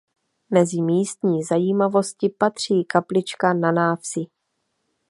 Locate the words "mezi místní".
0.49-1.43